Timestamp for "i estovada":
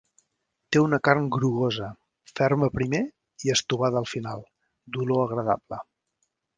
3.45-4.05